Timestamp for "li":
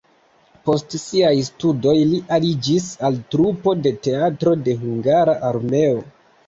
2.13-2.23